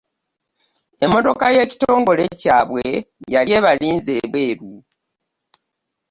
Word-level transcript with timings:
Emmotoka 1.03 1.45
y'ekitongole 1.55 2.23
kyabwe 2.41 2.83
yali 3.33 3.51
ebalinze 3.59 4.11
ebweru. 4.23 4.71